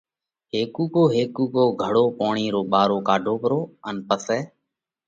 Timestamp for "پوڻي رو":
2.17-2.61